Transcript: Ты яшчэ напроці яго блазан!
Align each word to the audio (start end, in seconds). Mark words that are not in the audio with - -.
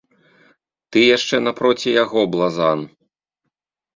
Ты 0.95 0.99
яшчэ 1.17 1.35
напроці 1.47 1.89
яго 2.03 2.21
блазан! 2.37 2.79